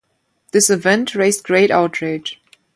This 0.51 0.71
event 0.71 1.13
raised 1.13 1.43
great 1.43 1.69
outrage. 1.69 2.41